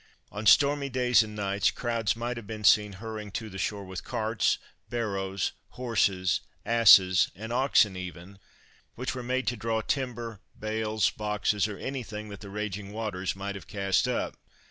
[0.31, 4.03] On stormy days and nights, crowds might have been seen hurrying to the shore with
[4.03, 4.57] carts,
[4.89, 8.39] barrows, horses, asses, and oxen even,
[8.95, 13.53] which were made to draw timber, bales, boxes, or anything that the raging waters might
[13.53, 14.37] have cast up.